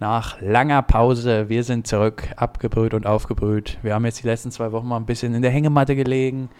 [0.00, 1.48] nach langer Pause.
[1.48, 3.78] Wir sind zurück, abgebrüht und aufgebrüht.
[3.82, 6.50] Wir haben jetzt die letzten zwei Wochen mal ein bisschen in der Hängematte gelegen,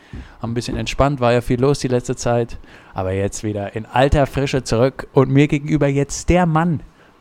[0.42, 2.58] haben ein bisschen entspannt, war ja viel los die letzte Zeit.
[2.94, 6.80] Aber jetzt wieder in alter Frische zurück und mir gegenüber jetzt der Mann,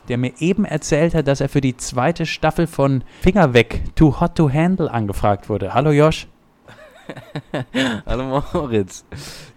[0.09, 4.19] der mir eben erzählt hat, dass er für die zweite Staffel von Finger weg, Too
[4.19, 5.73] Hot to Handle angefragt wurde.
[5.73, 6.27] Hallo Josh.
[8.05, 9.05] Hallo Moritz.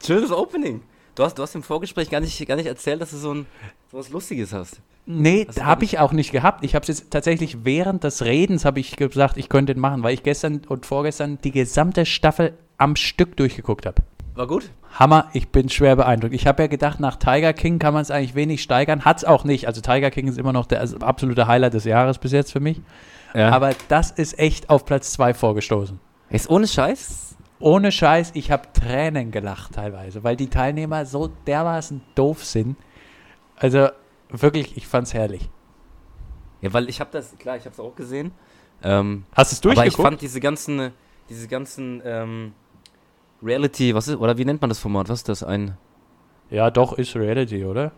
[0.05, 0.83] Schönes Opening.
[1.15, 3.47] Du hast, du hast im Vorgespräch gar nicht, gar nicht erzählt, dass du so, ein,
[3.91, 4.81] so was Lustiges hast.
[5.07, 6.65] Nee, habe ich auch nicht gehabt.
[6.65, 10.03] Ich habe es jetzt tatsächlich während des Redens habe ich gesagt, ich könnte den machen,
[10.03, 14.03] weil ich gestern und vorgestern die gesamte Staffel am Stück durchgeguckt habe.
[14.35, 14.71] War gut?
[14.95, 16.35] Hammer, ich bin schwer beeindruckt.
[16.35, 19.05] Ich habe ja gedacht, nach Tiger King kann man es eigentlich wenig steigern.
[19.05, 19.67] Hat es auch nicht.
[19.67, 22.61] Also Tiger King ist immer noch der also absolute Highlight des Jahres bis jetzt für
[22.61, 22.81] mich.
[23.35, 23.51] Ja.
[23.51, 25.99] Aber das ist echt auf Platz 2 vorgestoßen.
[26.31, 27.30] Ist ohne Scheiß?
[27.61, 32.77] Ohne Scheiß, ich habe Tränen gelacht teilweise, weil die Teilnehmer so dermaßen doof sind.
[33.57, 33.89] Also
[34.31, 35.49] wirklich, ich fand's herrlich.
[36.63, 38.33] Ja, weil ich habe das, klar, ich habe es auch gesehen.
[38.83, 39.95] Ähm, Hast du es durchgeguckt?
[39.95, 40.93] Aber ich fand diese ganzen,
[41.29, 42.53] diese ganzen ähm,
[43.43, 45.09] Reality, was ist, oder wie nennt man das Format?
[45.09, 45.43] Was ist das?
[45.43, 45.77] Ein.
[46.51, 47.93] Ja, doch, ist Reality, oder?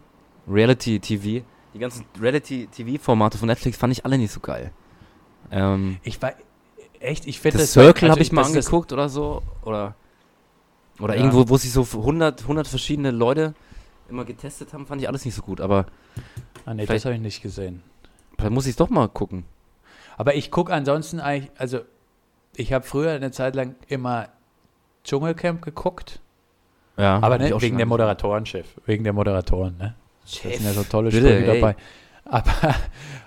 [0.49, 1.45] Reality TV.
[1.75, 4.73] Die ganzen Reality TV-Formate von Netflix fand ich alle nicht so geil.
[5.51, 6.33] Ähm, ich war.
[7.03, 7.73] Echt, ich finde das.
[7.73, 9.43] Circle also habe ich mal angeguckt oder so.
[9.63, 9.95] Oder.
[11.01, 11.21] Oder ja.
[11.21, 13.55] irgendwo, wo sich so 100, 100 verschiedene Leute
[14.09, 15.87] immer getestet haben, fand ich alles nicht so gut, aber.
[16.65, 17.83] Ah, nee, das habe ich nicht gesehen.
[18.37, 19.45] Vielleicht muss ich es doch mal gucken.
[20.17, 21.81] Aber ich gucke ansonsten eigentlich, also
[22.55, 24.29] ich habe früher eine Zeit lang immer
[25.05, 26.21] Dschungelcamp geguckt.
[26.97, 27.19] Ja.
[27.21, 29.95] Aber nicht wegen der Moderatorenchef, wegen der Moderatoren, ne?
[30.27, 31.77] Chef, das sind ja so tolle Sprüche dabei.
[32.25, 32.75] Aber,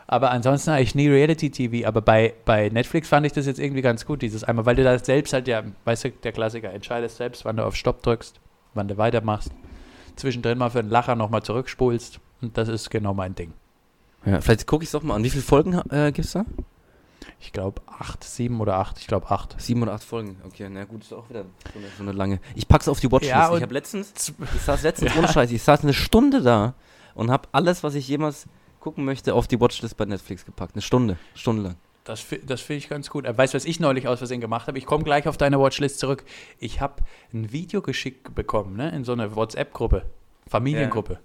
[0.07, 1.87] aber ansonsten eigentlich nie Reality-TV.
[1.87, 4.83] Aber bei, bei Netflix fand ich das jetzt irgendwie ganz gut, dieses einmal, weil du
[4.83, 8.39] da selbst halt ja, weißt du, der Klassiker, entscheidest selbst, wann du auf Stopp drückst,
[8.73, 9.51] wann du weitermachst
[10.15, 12.19] zwischendrin mal für einen Lacher nochmal zurückspulst.
[12.41, 13.53] Und das ist genau mein Ding.
[14.25, 15.23] Ja, vielleicht gucke ich es doch mal an.
[15.23, 16.45] Wie viele Folgen äh, gibt es da?
[17.39, 18.99] Ich glaube acht, sieben oder acht.
[18.99, 19.59] Ich glaube acht.
[19.59, 20.37] Sieben oder acht Folgen.
[20.45, 22.39] Okay, na gut, ist auch wieder so eine, so eine lange.
[22.55, 23.31] Ich pack's auf die Watchlist.
[23.31, 25.19] Ja, ich habe letztens, ich saß letztens ja.
[25.19, 26.73] ohne Scheiß, ich saß eine Stunde da
[27.13, 28.47] und habe alles, was ich jemals
[28.85, 30.75] gucken möchte, auf die Watchlist bei Netflix gepackt.
[30.75, 31.75] Eine Stunde, stundenlang.
[32.03, 33.25] Das, das finde ich ganz gut.
[33.25, 34.77] Weißt du, was ich neulich aus Versehen gemacht habe?
[34.77, 36.23] Ich komme gleich auf deine Watchlist zurück.
[36.59, 37.01] Ich habe
[37.33, 40.05] ein Video geschickt bekommen, ne, in so eine WhatsApp-Gruppe,
[40.47, 41.13] Familiengruppe.
[41.13, 41.19] Ja.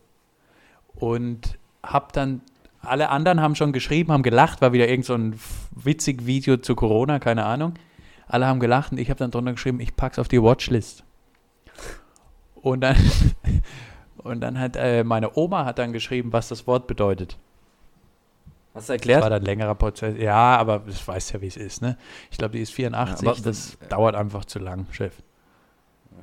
[0.94, 2.40] Und habe dann,
[2.80, 5.38] alle anderen haben schon geschrieben, haben gelacht, war wieder irgend so ein
[5.72, 7.74] witzig Video zu Corona, keine Ahnung.
[8.26, 11.04] Alle haben gelacht und ich habe dann drunter geschrieben, ich pack's auf die Watchlist.
[12.54, 12.96] Und dann,
[14.16, 17.36] und dann hat äh, meine Oma hat dann geschrieben, was das Wort bedeutet.
[18.74, 19.18] Hast du erklärt?
[19.18, 20.16] Das war dann ein längerer Prozess.
[20.18, 21.82] Ja, aber ich weiß ja, wie es ist.
[21.82, 21.96] Ne?
[22.30, 23.26] Ich glaube, die ist 84.
[23.26, 25.14] Ja, das äh, dauert einfach zu lang, Chef.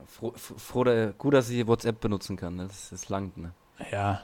[0.06, 0.86] Froh, froh,
[1.18, 2.56] gut, dass ich WhatsApp benutzen kann.
[2.56, 2.68] Ne?
[2.68, 3.32] Das ist lang.
[3.36, 3.52] Ne?
[3.92, 4.22] Ja,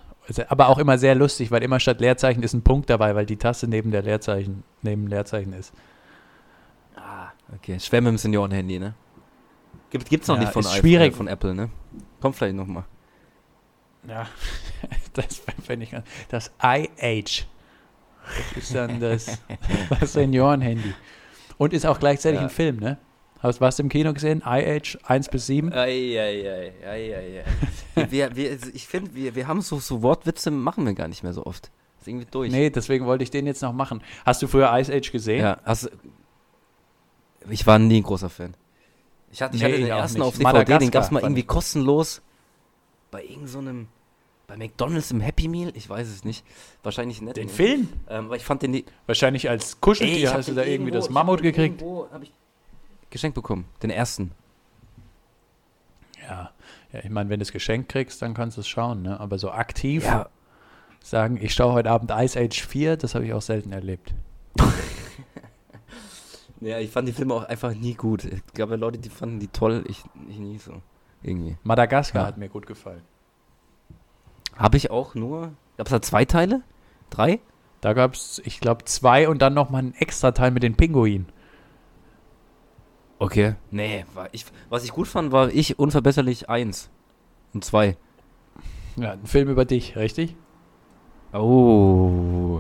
[0.48, 3.38] aber auch immer sehr lustig, weil immer statt Leerzeichen ist ein Punkt dabei, weil die
[3.38, 5.74] Taste neben der Leerzeichen, neben Leerzeichen ist.
[6.96, 7.80] Ah, okay.
[7.80, 8.94] Schwer mit dem Seniorenhandy, ne?
[9.90, 11.14] Gibt, gibt's noch ja, nicht von, ist schwierig.
[11.14, 11.70] Äh, von Apple, ne?
[12.22, 12.86] Kommt vielleicht nochmal.
[14.08, 14.28] Ja,
[15.14, 15.96] das finde ich.
[16.30, 17.46] Das iAge.
[18.56, 19.40] Das ist dann das,
[20.00, 20.94] das Seniorenhandy.
[21.58, 22.48] Und ist auch gleichzeitig ja.
[22.48, 22.98] ein Film, ne?
[23.40, 24.42] Hast du was im Kino gesehen?
[24.46, 25.74] iAge 1 bis 7?
[25.74, 27.44] Ei, ei, ei, ei, ei,
[27.98, 28.12] ei.
[28.12, 31.24] wir, wir, also ich finde, wir, wir haben so, so Wortwitze, machen wir gar nicht
[31.24, 31.70] mehr so oft.
[32.00, 32.52] ist irgendwie durch.
[32.52, 34.02] Nee, deswegen wollte ich den jetzt noch machen.
[34.26, 35.42] Hast du früher Ice Age gesehen?
[35.42, 35.92] Ja, hast
[37.50, 38.56] Ich war nie ein großer Fan.
[39.34, 42.22] Ich hatte, ich nee, hatte den ersten auf DVD, den gab es mal irgendwie kostenlos
[43.12, 43.48] bei irgendeinem.
[43.48, 43.62] So
[44.54, 45.72] bei McDonalds im Happy Meal?
[45.76, 46.46] Ich weiß es nicht.
[46.84, 47.38] Wahrscheinlich nicht.
[47.38, 47.90] Den Film?
[48.08, 48.84] Ähm, weil ich fand den.
[49.06, 51.82] Wahrscheinlich als Kuscheltier hast du da irgendwie das Mammut gekriegt.
[51.82, 52.32] Irgendwo habe ich
[53.10, 53.66] geschenkt bekommen.
[53.82, 54.32] Den ersten.
[56.22, 56.52] Ja.
[56.92, 59.20] Ja, ich meine, wenn du es geschenkt kriegst, dann kannst du es schauen, ne?
[59.20, 60.30] Aber so aktiv ja.
[61.02, 64.14] sagen, ich schaue heute Abend Ice Age 4, das habe ich auch selten erlebt.
[66.62, 68.26] ja, ich fand die Filme auch einfach nie gut.
[68.26, 70.84] Ich glaube, Leute, die fanden die toll, ich, ich nie so.
[71.24, 71.58] Irgendwie.
[71.64, 72.28] Madagaskar ja.
[72.28, 73.02] hat mir gut gefallen.
[74.56, 75.54] Habe ich auch nur.
[75.78, 76.62] Gab es da zwei Teile?
[77.10, 77.40] Drei?
[77.82, 81.28] Da gab es, ich glaube, zwei und dann nochmal einen extra Teil mit den Pinguinen.
[83.20, 83.56] Okay.
[83.72, 86.90] Nee, ich, was ich gut fand, war ich unverbesserlich eins
[87.54, 87.98] und zwei.
[88.96, 90.36] Ja, ein Film über dich, richtig?
[91.34, 92.60] Oh.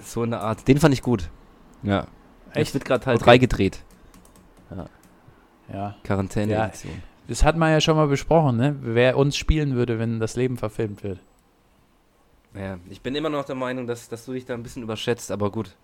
[0.00, 0.68] So eine Art.
[0.68, 1.30] Den fand ich gut.
[1.82, 2.06] Ja.
[2.52, 2.68] Echt?
[2.68, 3.24] Es wird gerade halt okay.
[3.24, 3.84] drei gedreht.
[4.70, 4.86] Ja.
[5.72, 5.96] Ja.
[6.04, 6.94] Quarantäne-Edition.
[6.94, 7.02] Ja.
[7.28, 8.76] Das hat man ja schon mal besprochen, ne?
[8.80, 11.18] Wer uns spielen würde, wenn das Leben verfilmt wird.
[12.56, 15.30] Ja, ich bin immer noch der Meinung, dass, dass du dich da ein bisschen überschätzt,
[15.30, 15.76] aber gut.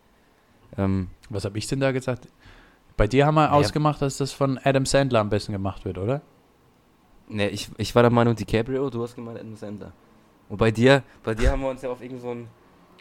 [0.78, 2.28] Ähm, Was habe ich denn da gesagt?
[2.96, 3.50] Bei dir haben wir ja.
[3.50, 6.22] ausgemacht, dass das von Adam Sandler am besten gemacht wird, oder?
[7.28, 9.92] Ne, ich, ich war der Meinung DiCaprio, du hast gemeint Adam Sandler.
[10.48, 12.48] Und bei dir, bei dir haben wir uns ja auf irgendeinen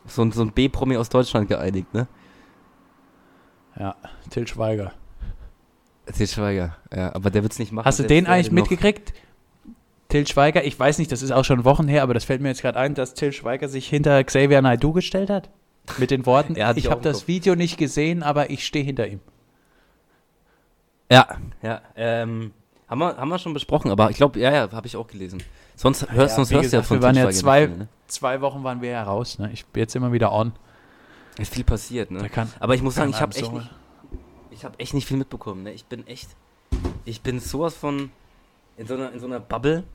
[0.05, 2.07] so So, so ein B-Promi aus Deutschland geeinigt, ne?
[3.77, 3.95] Ja,
[4.29, 4.93] Till Schweiger.
[6.05, 7.85] Til Schweiger, ja, aber der wird es nicht machen.
[7.85, 9.13] Hast du den eigentlich mitgekriegt?
[10.11, 12.49] Till Schweiger, ich weiß nicht, das ist auch schon Wochen her, aber das fällt mir
[12.49, 15.49] jetzt gerade ein, dass Till Schweiger sich hinter Xavier Naidoo gestellt hat.
[15.99, 19.21] Mit den Worten, ich habe das Video nicht gesehen, aber ich stehe hinter ihm.
[21.09, 21.27] Ja,
[21.61, 22.51] ja, ähm,
[22.89, 25.41] haben wir, haben wir schon besprochen, aber ich glaube, ja, ja, habe ich auch gelesen.
[25.77, 27.87] Sonst hörst, ja, sonst hörst du ja von Wir waren ja zwei, ne?
[28.07, 29.49] zwei Wochen waren wir ja raus, ne?
[29.53, 30.51] Ich bin jetzt immer wieder on.
[31.37, 32.27] Ist viel passiert, ne?
[32.27, 33.69] Kann, aber ich muss sagen, ich habe echt nicht,
[34.49, 35.63] ich habe echt nicht viel mitbekommen.
[35.63, 35.71] Ne?
[35.71, 36.27] Ich bin echt,
[37.05, 38.11] ich bin sowas von
[38.75, 39.85] in so einer, in so einer Bubble.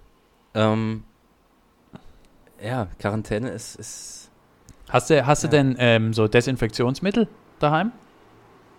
[0.56, 1.04] Ähm,
[2.60, 4.26] ja, Quarantäne ist, ist
[4.88, 5.48] Hast du, hast ja.
[5.48, 7.92] du denn ähm, so Desinfektionsmittel daheim?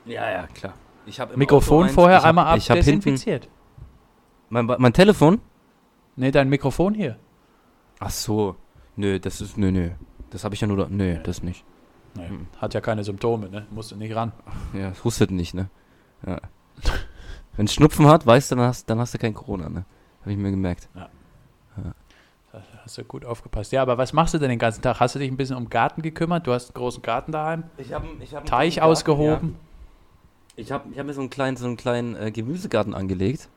[0.05, 0.73] Ja, ja, klar.
[1.05, 3.49] Ich Mikrofon vorher hab, einmal abdesinfiziert.
[4.49, 5.39] Mein, mein Telefon?
[6.15, 7.17] Nee, dein Mikrofon hier.
[7.99, 8.55] Ach so.
[8.95, 9.91] Nö, das ist, nö, nö.
[10.29, 11.63] Das habe ich ja nur, da, nö, das nicht.
[12.15, 12.47] Nee, hm.
[12.57, 13.67] Hat ja keine Symptome, ne?
[13.69, 14.31] Musst du nicht ran.
[14.73, 15.69] Ja, es hustet nicht, ne?
[16.25, 16.39] Ja.
[17.55, 19.85] Wenn Schnupfen hat, weißt du, dann hast, dann hast du kein Corona, ne?
[20.21, 20.89] Habe ich mir gemerkt.
[20.95, 21.09] Ja.
[22.87, 23.73] Da hast du gut aufgepasst.
[23.73, 25.01] Ja, aber was machst du denn den ganzen Tag?
[25.01, 26.47] Hast du dich ein bisschen um Garten gekümmert?
[26.47, 27.65] Du hast einen großen Garten daheim?
[27.77, 29.57] Ich habe ich hab Teich Garten, ausgehoben?
[30.55, 30.63] Ja.
[30.63, 33.49] Ich habe ich hab mir so einen kleinen, so einen kleinen äh, Gemüsegarten angelegt.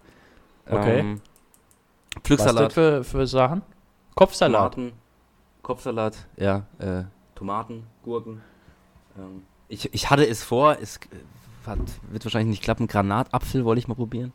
[0.66, 0.98] Okay.
[0.98, 1.20] Ähm,
[2.24, 2.66] Pflücksalat.
[2.66, 3.62] Was für, für Sachen?
[4.16, 4.74] Kopfsalat.
[4.74, 4.92] Tomaten,
[5.62, 6.66] Kopfsalat, ja.
[6.80, 7.04] Äh,
[7.36, 8.40] Tomaten, Gurken,
[9.16, 11.78] ähm, ich, ich hatte es vor, es äh, hat,
[12.10, 12.88] wird wahrscheinlich nicht klappen.
[12.88, 14.32] Granatapfel wollte ich mal probieren.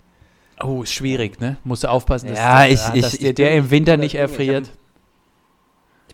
[0.63, 1.57] Oh, ist schwierig, ne?
[1.65, 4.71] Musst du aufpassen, dass, ja, ich, dass ich, dir ich der im Winter nicht erfriert.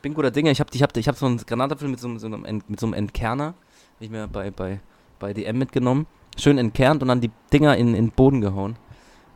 [0.02, 0.50] Ich, bin guter Dinge.
[0.50, 2.88] Ich habe ich hab, ich hab so einen Granatapfel mit so, so einem, mit so
[2.88, 3.46] einem Entkerner.
[3.46, 3.56] Habe
[4.00, 4.80] ich mir bei, bei,
[5.20, 6.08] bei DM mitgenommen.
[6.40, 8.78] Schön entkernt und dann die Dinger in, in den Boden gehauen.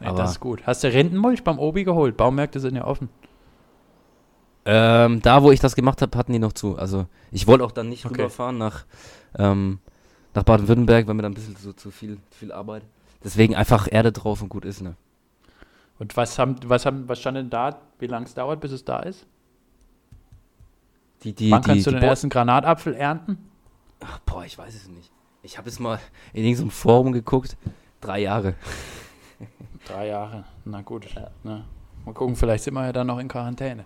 [0.01, 0.65] Ja, das ist gut.
[0.65, 2.17] Hast du Rindenmulch beim Obi geholt?
[2.17, 3.09] Baumärkte sind ja offen.
[4.65, 6.75] Ähm, da, wo ich das gemacht habe, hatten die noch zu.
[6.79, 8.15] Also ich wollte auch dann nicht okay.
[8.15, 8.85] rüberfahren nach,
[9.37, 9.77] ähm,
[10.33, 12.81] nach Baden-Württemberg, weil mir dann ein bisschen so zu viel, viel Arbeit.
[13.23, 14.95] Deswegen einfach Erde drauf und gut ist, ne?
[15.99, 18.83] Und was haben, was haben, was stand denn da, wie lange es dauert, bis es
[18.83, 19.27] da ist?
[21.25, 23.49] Die, die, Wann kannst die, du den ersten Granatapfel ernten?
[23.99, 25.11] Ach, boah, ich weiß es nicht.
[25.41, 25.99] Ich habe es mal
[26.33, 27.57] in irgendeinem Forum geguckt.
[27.99, 28.53] Drei Jahre.
[29.87, 31.07] Drei Jahre, na gut.
[31.15, 31.31] Ja.
[31.43, 31.65] Na,
[32.05, 33.85] mal gucken, vielleicht sind wir ja dann noch in Quarantäne.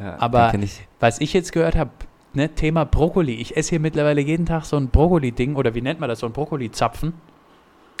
[0.00, 0.86] Ja, Aber ich.
[0.98, 1.90] was ich jetzt gehört habe,
[2.32, 3.34] ne, Thema Brokkoli.
[3.34, 6.26] Ich esse hier mittlerweile jeden Tag so ein Brokkoli-Ding oder wie nennt man das, so
[6.26, 7.12] ein Brokkoli-Zapfen.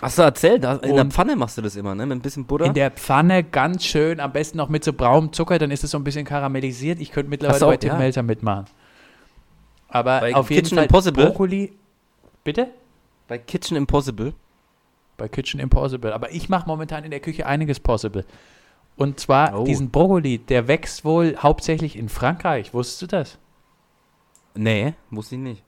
[0.02, 2.04] Hast du erzählt, in der Pfanne machst du das immer, ne?
[2.04, 2.66] Mit ein bisschen Butter?
[2.66, 5.90] In der Pfanne ganz schön, am besten noch mit so braunem Zucker, dann ist es
[5.90, 7.00] so ein bisschen karamellisiert.
[7.00, 7.98] Ich könnte mittlerweile auch, bei Tim ja.
[7.98, 8.66] Melzer mitmachen.
[9.88, 11.26] Aber bei auf jeden Kitchen Fall Impossible?
[11.26, 11.72] Brokkoli.
[12.44, 12.68] Bitte?
[13.26, 14.34] Bei Kitchen Impossible.
[15.16, 16.12] Bei Kitchen Impossible.
[16.12, 18.24] Aber ich mache momentan in der Küche einiges possible.
[18.96, 19.64] Und zwar oh.
[19.64, 22.74] diesen Brokkoli, der wächst wohl hauptsächlich in Frankreich.
[22.74, 23.38] Wusstest du das?
[24.54, 25.64] Nee, wusste ich nicht.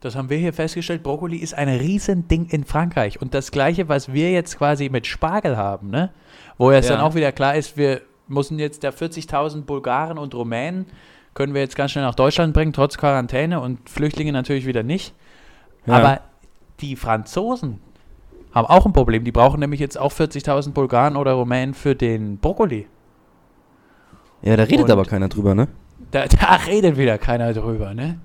[0.00, 1.02] Das haben wir hier festgestellt.
[1.02, 3.20] Brokkoli ist ein Riesending in Frankreich.
[3.20, 6.10] Und das Gleiche, was wir jetzt quasi mit Spargel haben, ne?
[6.56, 6.96] Wo es ja.
[6.96, 10.86] dann auch wieder klar ist, wir müssen jetzt der 40.000 Bulgaren und Rumänen
[11.34, 15.14] können wir jetzt ganz schnell nach Deutschland bringen, trotz Quarantäne und Flüchtlinge natürlich wieder nicht.
[15.86, 15.94] Ja.
[15.94, 16.20] Aber
[16.80, 17.80] die Franzosen,
[18.52, 19.24] haben auch ein Problem.
[19.24, 22.86] Die brauchen nämlich jetzt auch 40.000 Bulgaren oder Rumänen für den Brokkoli.
[24.42, 25.68] Ja, da redet Und aber keiner drüber, ne?
[26.10, 28.18] Da, da, redet wieder keiner drüber, ne?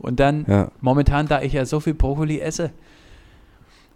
[0.00, 0.70] Und dann, ja.
[0.80, 2.72] momentan, da ich ja so viel Brokkoli esse,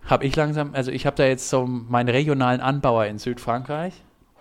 [0.05, 3.95] habe ich langsam, also ich habe da jetzt so meinen regionalen Anbauer in Südfrankreich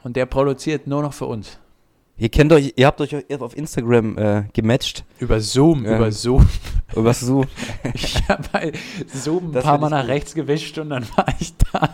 [0.03, 1.59] und der produziert nur noch für uns.
[2.17, 5.03] Ihr kennt euch, ihr habt euch auf Instagram äh, gematcht.
[5.19, 6.47] Über Zoom, ähm, über Zoom.
[6.95, 7.45] Über Zoom.
[7.93, 8.71] ich habe bei
[9.07, 11.89] Zoom ein das paar Mal nach rechts gewischt und dann war ich da.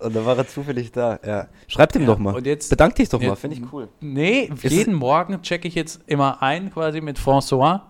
[0.00, 1.48] Und dann war er zufällig da, ja.
[1.66, 2.36] Schreibt ihm ja, doch mal.
[2.36, 3.88] Und jetzt, Bedank dich doch mal, finde ich cool.
[4.00, 7.80] Nee, jeden Morgen checke ich jetzt immer ein, quasi mit François.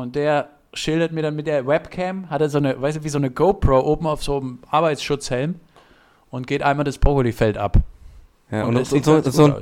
[0.00, 3.08] Und der schildert mir dann mit der Webcam, hat er so eine, weißt du, wie
[3.08, 5.56] so eine GoPro oben auf so einem Arbeitsschutzhelm
[6.30, 7.78] und geht einmal das Brokkoli-Feld ab.
[8.50, 9.54] Ja, und, und, und so, so, ein,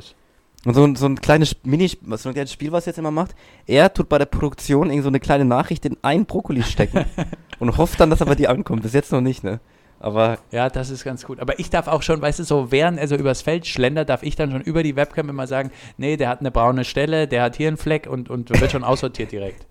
[0.64, 3.35] und so, so ein kleines Mini, so ein kleines Spiel, was er jetzt immer macht,
[3.66, 7.04] er tut bei der Produktion irgend so eine kleine Nachricht in ein Brokkoli stecken
[7.59, 8.83] und hofft dann, dass er bei dir ankommt.
[8.83, 9.61] Bis jetzt noch nicht, ne?
[10.00, 11.40] Aber ja, das ist ganz gut.
[11.40, 14.23] Aber ich darf auch schon, weißt du, so während er so übers Feld schlendert, darf
[14.23, 17.42] ich dann schon über die Webcam immer sagen, nee, der hat eine braune Stelle, der
[17.42, 19.66] hat hier einen Fleck und, und wird schon aussortiert direkt.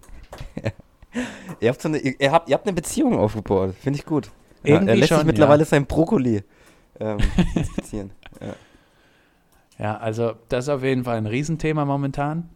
[1.59, 4.29] ihr, habt so eine, ihr, habt, ihr habt eine Beziehung aufgebaut, finde ich gut.
[4.63, 5.65] Ja, er lässt schon, sich mittlerweile ja.
[5.65, 6.43] sein Brokkoli
[6.99, 7.17] ähm,
[7.55, 8.11] inspizieren.
[8.41, 8.55] Ja.
[9.79, 12.49] Ja, also das ist auf jeden Fall ein Riesenthema momentan.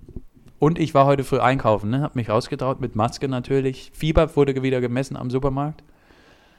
[0.60, 2.02] Und ich war heute früh einkaufen, ne?
[2.02, 3.92] Hab mich rausgetraut mit Maske natürlich.
[3.94, 5.84] Fieber wurde wieder gemessen am Supermarkt.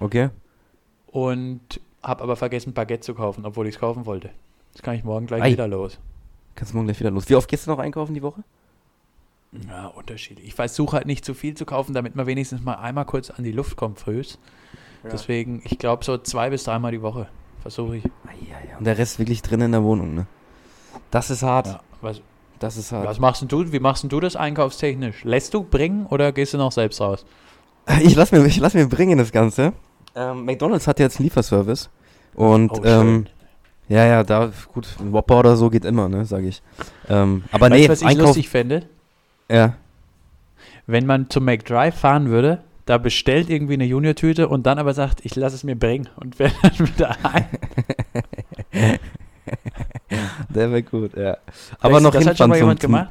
[0.00, 0.30] Okay.
[1.06, 4.30] Und hab aber vergessen, Baguette zu kaufen, obwohl ich es kaufen wollte.
[4.72, 5.52] Das kann ich morgen gleich Ei.
[5.52, 5.98] wieder los.
[6.54, 7.28] Kannst du morgen gleich wieder los.
[7.28, 8.42] Wie oft gehst du noch einkaufen die Woche?
[9.68, 10.48] Ja, unterschiedlich.
[10.48, 13.44] Ich versuche halt nicht zu viel zu kaufen, damit man wenigstens mal einmal kurz an
[13.44, 14.38] die Luft kommt frühs.
[15.04, 15.10] Ja.
[15.10, 17.28] Deswegen, ich glaube, so zwei bis dreimal die Woche
[17.60, 18.04] versuche ich.
[18.78, 20.26] Und der Rest wirklich drin in der Wohnung, ne?
[21.10, 21.66] Das ist hart.
[21.66, 22.22] Ja, was,
[22.58, 23.06] das ist hart.
[23.06, 23.72] Was machst du?
[23.72, 25.24] Wie machst du das einkaufstechnisch?
[25.24, 27.24] Lässt du bringen oder gehst du noch selbst raus?
[28.00, 29.72] Ich lass mir, ich lass mir bringen das Ganze.
[30.14, 31.90] Ähm, McDonalds hat jetzt Lieferservice.
[32.34, 33.26] Und oh, ähm,
[33.88, 36.62] ja, ja, da, gut, ein Whopper oder so geht immer, ne, sag ich.
[37.08, 38.88] Ähm, aber weißt, nee, was ich Einkauf, lustig fände?
[39.52, 39.74] Ja.
[40.86, 45.24] Wenn man zum McDrive fahren würde, da bestellt irgendwie eine Junior-Tüte und dann aber sagt,
[45.24, 47.46] ich lasse es mir bringen und werde dann wieder ein.
[50.48, 51.38] Der wäre gut, ja.
[51.80, 53.10] Aber das, noch das hat schon mal jemand zum, gemacht?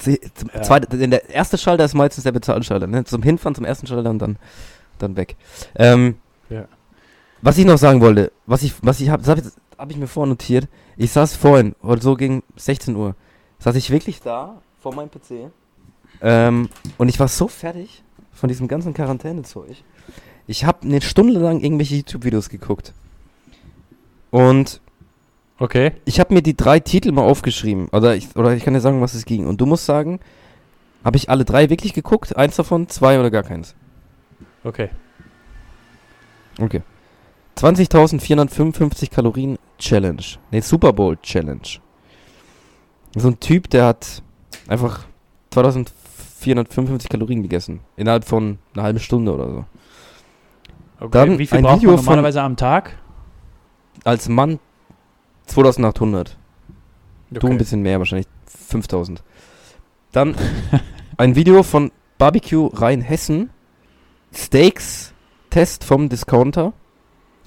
[0.00, 0.62] Zum ja.
[0.62, 3.04] zweite, der erste Schalter ist meistens der Bezahlschalter, ne?
[3.04, 4.36] Zum Hinfahren zum ersten Schalter und dann,
[4.98, 5.36] dann weg.
[5.76, 6.16] Ähm,
[6.48, 6.64] ja.
[7.42, 10.06] Was ich noch sagen wollte, was ich, was ich habe, das habe hab ich mir
[10.06, 10.68] vornotiert.
[10.96, 13.14] Ich saß vorhin, heute so gegen 16 Uhr,
[13.58, 15.50] saß ich wirklich da vor meinem PC.
[16.22, 16.68] Ähm,
[16.98, 19.76] und ich war so fertig von diesem ganzen Quarantänezeug.
[20.46, 22.92] Ich habe eine Stunde lang irgendwelche YouTube-Videos geguckt.
[24.30, 24.80] Und
[25.58, 25.92] okay.
[26.04, 27.88] ich habe mir die drei Titel mal aufgeschrieben.
[27.88, 29.46] Oder ich, oder ich kann dir sagen, was es ging.
[29.46, 30.20] Und du musst sagen,
[31.04, 32.36] habe ich alle drei wirklich geguckt?
[32.36, 33.74] Eins davon, zwei oder gar keins?
[34.64, 34.90] Okay.
[36.58, 36.82] Okay.
[37.56, 40.22] 20.455 Kalorien Challenge.
[40.50, 41.80] Ne, Super Bowl Challenge.
[43.16, 44.22] So ein Typ, der hat
[44.70, 45.04] einfach
[45.50, 47.80] 2455 Kalorien gegessen.
[47.96, 49.64] Innerhalb von einer halben Stunde oder so.
[51.00, 52.96] Okay, Dann wie viel ein braucht Video man normalerweise am Tag?
[54.04, 54.58] Als Mann
[55.46, 56.36] 2800.
[57.30, 57.38] Okay.
[57.40, 59.22] Du ein bisschen mehr, wahrscheinlich 5000.
[60.12, 60.34] Dann
[61.16, 63.50] ein Video von Barbecue Rheinhessen.
[64.32, 65.12] Steaks
[65.50, 66.72] Test vom Discounter.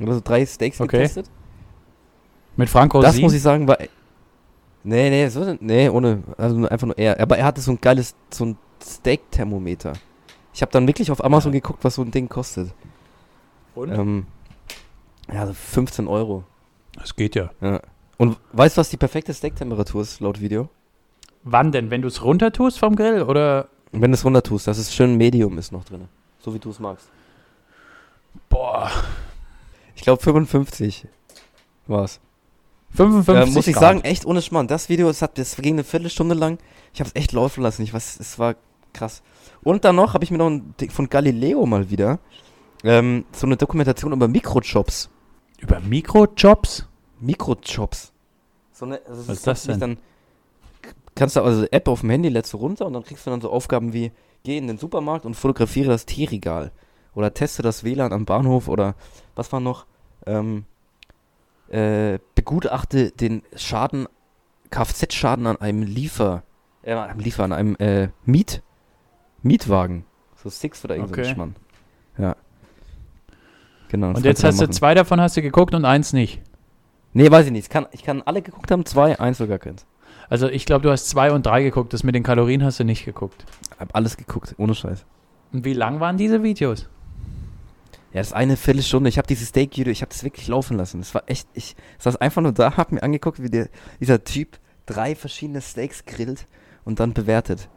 [0.01, 0.97] Also drei Steaks okay.
[0.97, 1.29] getestet.
[2.57, 3.77] Mit Franco Das muss ich sagen, war.
[4.83, 6.23] Nee, nee, so, nee, ohne.
[6.37, 7.19] Also einfach nur er.
[7.19, 9.93] Aber er hatte so ein geiles, so ein Steak-Thermometer.
[10.53, 11.59] Ich habe dann wirklich auf Amazon ja.
[11.59, 12.73] geguckt, was so ein Ding kostet.
[13.75, 13.91] Und?
[13.91, 14.25] Ähm,
[15.31, 16.43] ja, also 15 Euro.
[16.95, 17.51] Das geht ja.
[17.61, 17.81] ja.
[18.17, 20.69] Und weißt du, was die perfekte Steak-Temperatur ist, laut Video?
[21.43, 21.89] Wann denn?
[21.89, 23.67] Wenn du es runter tust vom Grill oder?
[23.91, 26.07] Wenn du es runter tust, dass es schön Medium ist noch drin.
[26.39, 27.07] So wie du es magst.
[28.49, 28.91] Boah.
[29.95, 31.07] Ich glaube 55
[31.87, 32.19] war's.
[32.95, 33.81] 55 äh, Muss ich Grad.
[33.81, 34.67] sagen, echt ohne Schmarrn.
[34.67, 36.59] Das Video, das, hat, das ging eine Viertelstunde lang.
[36.93, 37.81] Ich habe es echt laufen lassen.
[37.81, 38.55] Ich weiß, es war
[38.93, 39.23] krass.
[39.63, 42.19] Und dann noch habe ich mir noch ein, von Galileo mal wieder
[42.83, 45.09] ähm, so eine Dokumentation über Mikrojobs.
[45.59, 46.87] Über Mikrojobs?
[47.19, 48.11] Mikrojobs.
[48.71, 49.79] So eine, also Was ist das denn?
[49.79, 49.97] Dann,
[51.15, 53.41] kannst du also App auf dem Handy lädst du runter und dann kriegst du dann
[53.41, 54.11] so Aufgaben wie
[54.43, 56.71] geh in den Supermarkt und fotografiere das Teeregal
[57.15, 58.95] oder teste das WLAN am Bahnhof oder
[59.35, 59.85] was war noch?
[60.25, 60.65] Ähm,
[61.73, 64.07] äh, begutachte den Schaden,
[64.69, 66.43] Kfz-Schaden an einem Liefer,
[66.83, 68.61] äh, einem Liefer, an einem äh, Miet,
[69.41, 70.05] Mietwagen.
[70.35, 71.35] So Six oder irgendwas, okay.
[71.35, 71.55] Mann.
[72.17, 72.35] Ja.
[73.89, 74.09] Genau.
[74.09, 76.41] Und jetzt hast du zwei davon hast du geguckt und eins nicht.
[77.13, 77.65] Nee, weiß ich nicht.
[77.65, 79.85] Ich kann, ich kann alle geguckt haben, zwei, eins sogar keins.
[80.29, 81.93] Also ich glaube, du hast zwei und drei geguckt.
[81.93, 83.45] Das mit den Kalorien hast du nicht geguckt.
[83.79, 85.05] Hab alles geguckt, ohne Scheiß.
[85.51, 86.89] Und wie lang waren diese Videos?
[88.13, 89.09] Ja, das ist eine Viertelstunde.
[89.09, 90.99] Ich habe dieses Steak-Video, ich habe das wirklich laufen lassen.
[90.99, 94.59] Das war echt, ich saß einfach nur da, habe mir angeguckt, wie der, dieser Typ
[94.85, 96.45] drei verschiedene Steaks grillt
[96.85, 97.69] und dann bewertet.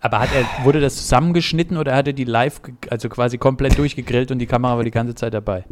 [0.00, 2.60] Aber hat er, wurde das zusammengeschnitten oder hat er die live,
[2.90, 5.64] also quasi komplett durchgegrillt und die Kamera war die ganze Zeit dabei?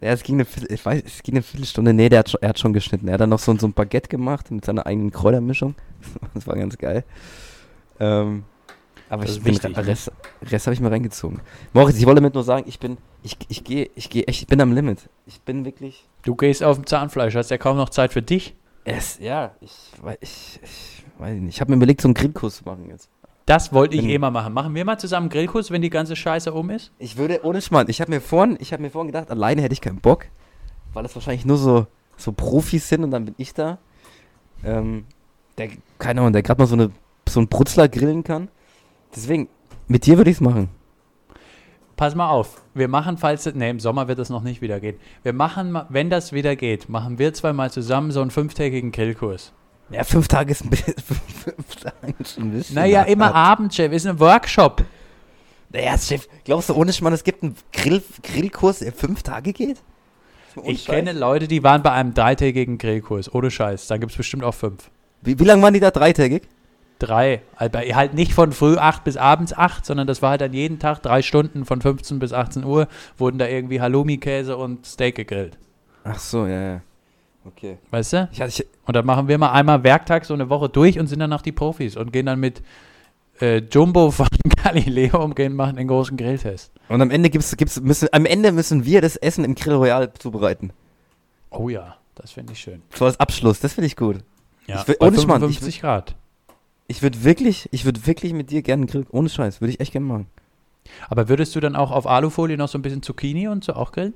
[0.00, 1.92] Ja, es ging eine, ich weiß, es ging eine Viertelstunde.
[1.92, 3.08] Nee, der hat schon, er hat schon geschnitten.
[3.08, 5.74] Er hat dann noch so, so ein Baguette gemacht mit seiner eigenen Kräutermischung.
[6.34, 7.02] Das war ganz geil.
[7.98, 8.44] Ähm,
[9.08, 9.86] aber das ich bin wichtig, ne?
[9.86, 11.40] Rest, Rest habe ich mal reingezogen.
[11.72, 14.46] Moritz, ich wollte damit nur sagen, ich bin, ich, ich gehe, ich gehe echt, ich
[14.46, 15.08] bin am Limit.
[15.26, 16.08] Ich bin wirklich.
[16.22, 18.54] Du gehst auf dem Zahnfleisch, hast ja kaum noch Zeit für dich.
[18.84, 19.72] Es, ja, ich,
[20.20, 21.54] ich, ich weiß nicht.
[21.54, 23.08] Ich habe mir überlegt, so einen Grillkurs zu machen jetzt.
[23.46, 24.52] Das wollte ich eh mal machen.
[24.52, 26.90] Machen wir mal zusammen einen Grillkurs, wenn die ganze Scheiße um ist?
[26.98, 29.72] Ich würde, ohne Schmarrn, ich habe mir vorhin, ich habe mir vorhin gedacht, alleine hätte
[29.72, 30.26] ich keinen Bock,
[30.92, 31.86] weil das wahrscheinlich nur so,
[32.16, 33.78] so Profis sind und dann bin ich da.
[34.64, 35.04] Ähm,
[35.58, 36.90] der, keine Ahnung, der gerade mal so eine,
[37.28, 38.48] so einen Brutzler grillen kann.
[39.16, 39.48] Deswegen,
[39.88, 40.68] mit dir würde ich es machen.
[41.96, 44.96] Pass mal auf, wir machen, falls, ne, im Sommer wird es noch nicht wieder gehen.
[45.22, 49.54] Wir machen, wenn das wieder geht, machen wir zwei mal zusammen so einen fünftägigen Grillkurs.
[49.88, 52.74] Ja, fünf Tage ist ein bisschen, fünf Tage ist ein bisschen.
[52.74, 54.84] Naja, immer abends, Chef, ist ein Workshop.
[55.70, 59.78] Naja, Chef, glaubst du ohne Schmarrn, es gibt einen Grill, Grillkurs, der fünf Tage geht?
[60.64, 60.94] ich Scheiß.
[60.94, 63.86] kenne Leute, die waren bei einem dreitägigen Grillkurs, ohne Scheiß.
[63.86, 64.90] Da gibt es bestimmt auch fünf.
[65.22, 66.42] Wie, wie lange waren die da dreitägig?
[66.98, 67.42] Drei.
[67.58, 71.02] Halt nicht von früh 8 bis abends 8, sondern das war halt dann jeden Tag
[71.02, 72.88] drei Stunden von 15 bis 18 Uhr,
[73.18, 75.58] wurden da irgendwie Halloumi-Käse und Steak gegrillt.
[76.04, 76.80] Ach so, ja, ja.
[77.44, 77.78] Okay.
[77.90, 78.28] Weißt du?
[78.32, 81.20] Ich, ich, und dann machen wir mal einmal Werktag so eine Woche durch und sind
[81.20, 82.62] dann noch die Profis und gehen dann mit
[83.40, 84.26] äh, Jumbo von
[84.64, 86.72] Galileo umgehen, machen den großen Grilltest.
[86.88, 90.12] Und am Ende gibt's, gibt's, müssen, am Ende müssen wir das Essen im Grill Royal
[90.14, 90.72] zubereiten.
[91.50, 92.82] Oh ja, das finde ich schön.
[92.94, 94.18] So als Abschluss, das finde ich gut.
[94.66, 96.16] Ja, ich will, ohne 55 ich, Grad.
[96.88, 99.92] Ich würde wirklich, ich würde wirklich mit dir gerne grillen, ohne Scheiß, würde ich echt
[99.92, 100.26] gerne machen.
[101.08, 103.92] Aber würdest du dann auch auf Alufolie noch so ein bisschen Zucchini und so auch
[103.92, 104.14] grillen?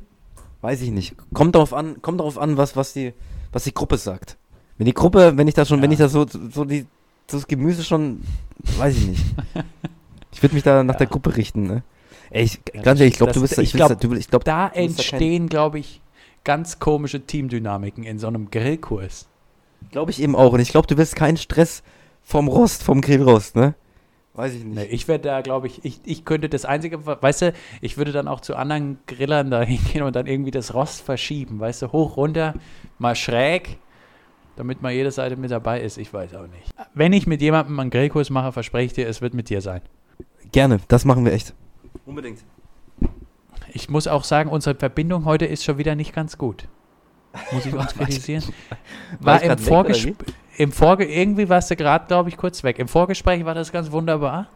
[0.60, 1.14] Weiß ich nicht.
[1.32, 3.12] Kommt darauf an, kommt darauf an, was, was die,
[3.52, 4.36] was die Gruppe sagt.
[4.78, 5.82] Wenn die Gruppe, wenn ich da schon, ja.
[5.82, 6.86] wenn ich da so, so die,
[7.26, 8.22] das Gemüse schon,
[8.78, 9.24] weiß ich nicht.
[10.32, 10.98] ich würde mich da nach ja.
[10.98, 11.82] der Gruppe richten, ne?
[12.30, 15.48] Ey, ich, ja, ganz ehrlich, ich glaube, du bist, ich glaube, ich glaub, da entstehen,
[15.48, 16.00] glaube ich,
[16.44, 19.26] ganz komische Teamdynamiken in so einem Grillkurs.
[19.90, 20.52] Glaube ich eben auch.
[20.52, 21.82] Und ich glaube, du wirst keinen Stress
[22.22, 23.74] vom Rost, vom Grillrost, ne?
[24.34, 24.74] Weiß ich nicht.
[24.74, 28.12] Nee, ich werde da, glaube ich, ich, ich könnte das Einzige, weißt du, ich würde
[28.12, 31.92] dann auch zu anderen Grillern da hingehen und dann irgendwie das Rost verschieben, weißt du,
[31.92, 32.54] hoch, runter,
[32.98, 33.78] mal schräg,
[34.56, 35.98] damit mal jede Seite mit dabei ist.
[35.98, 36.70] Ich weiß auch nicht.
[36.94, 39.82] Wenn ich mit jemandem einen Grillkurs mache, verspreche ich dir, es wird mit dir sein.
[40.52, 41.54] Gerne, das machen wir echt.
[42.06, 42.44] Unbedingt.
[43.72, 46.68] Ich muss auch sagen, unsere Verbindung heute ist schon wieder nicht ganz gut.
[47.52, 48.44] Muss ich uns kritisieren?
[49.20, 50.14] War, war im Vorgespräch
[50.60, 52.78] im Vorge irgendwie warst du gerade, glaube ich, kurz weg.
[52.78, 54.48] Im Vorgespräch war das ganz wunderbar.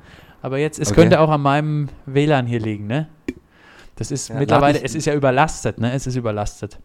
[0.42, 1.00] Aber jetzt, es okay.
[1.00, 3.08] könnte auch an meinem WLAN hier liegen, ne?
[3.96, 5.94] Das ist ja, mittlerweile, es ist ja überlastet, ne?
[5.94, 6.78] Es ist überlastet.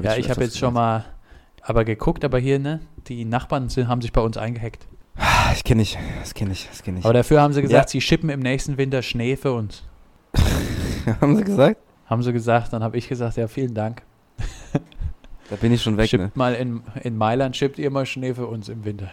[0.00, 1.04] Ja, ich habe jetzt schon mal
[1.62, 2.78] aber geguckt, aber hier, ne?
[3.08, 4.86] Die Nachbarn sind, haben sich bei uns eingehackt.
[5.54, 7.04] Ich kenne ich, das kenne ich, das kenne ich.
[7.04, 7.90] Aber dafür haben sie gesagt, ja.
[7.90, 9.82] sie schippen im nächsten Winter Schnee für uns.
[11.20, 11.80] haben sie gesagt?
[12.06, 14.02] Haben sie gesagt, dann habe ich gesagt, ja, vielen Dank.
[15.50, 16.08] Da bin ich schon weg.
[16.08, 16.32] Schippt ne?
[16.34, 19.12] mal in, in Mailand, schippt ihr mal Schnee für uns im Winter.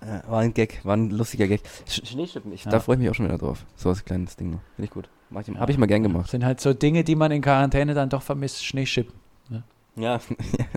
[0.00, 1.62] Ja, war ein Gag, war ein lustiger Gag.
[1.88, 2.70] Sch Schneeschippen, ich, ja.
[2.70, 3.66] da freue ich mich auch schon wieder drauf.
[3.74, 4.60] So ein kleines Ding noch.
[4.76, 5.08] Finde ich gut.
[5.30, 5.56] Mach ich, ja.
[5.58, 6.24] Habe ich mal gern gemacht.
[6.24, 8.64] Das sind halt so Dinge, die man in Quarantäne dann doch vermisst.
[8.64, 9.14] Schneeschippen.
[9.48, 9.64] Ne?
[9.96, 10.20] Ja,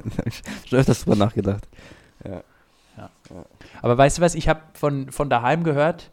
[0.66, 1.68] schon öfters drüber nachgedacht.
[2.26, 2.44] Ja.
[3.82, 6.12] Aber weißt du was, ich habe von, von daheim gehört,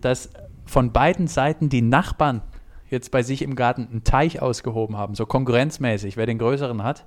[0.00, 0.30] dass
[0.64, 2.42] von beiden Seiten die Nachbarn
[2.88, 7.06] jetzt bei sich im Garten einen Teich ausgehoben haben, so konkurrenzmäßig, wer den größeren hat.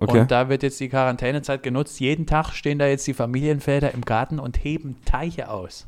[0.00, 0.20] Okay.
[0.20, 1.98] Und da wird jetzt die Quarantänezeit genutzt.
[1.98, 5.86] Jeden Tag stehen da jetzt die Familienväter im Garten und heben Teiche aus.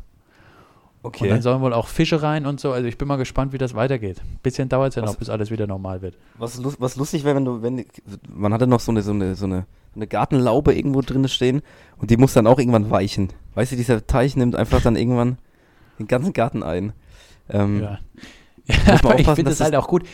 [1.02, 1.24] Okay.
[1.24, 2.72] Und dann sollen wohl auch Fische rein und so.
[2.72, 4.20] Also ich bin mal gespannt, wie das weitergeht.
[4.20, 6.18] Ein bisschen dauert es ja noch, bis alles wieder normal wird.
[6.36, 7.86] Was, was lustig wäre, wenn du, wenn
[8.28, 11.62] man hatte noch so eine, so eine, so eine, eine Gartenlaube irgendwo drin stehen
[11.96, 13.32] und die muss dann auch irgendwann weichen.
[13.54, 15.38] Weißt du, dieser Teich nimmt einfach dann irgendwann
[15.98, 16.92] den ganzen Garten ein.
[17.48, 17.98] Ähm, ja.
[18.66, 20.04] ja aber ich finde es halt auch gut.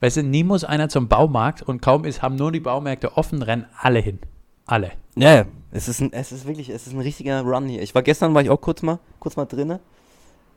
[0.00, 3.42] Weißt du, nie muss einer zum Baumarkt und kaum ist, haben nur die Baumärkte offen,
[3.42, 4.18] rennen alle hin.
[4.66, 4.92] Alle.
[5.16, 5.44] Ja, ja.
[5.72, 7.82] Es ist, ein, es ist wirklich, es ist ein richtiger Run hier.
[7.82, 9.80] Ich war gestern, war ich auch kurz mal, kurz mal drinne.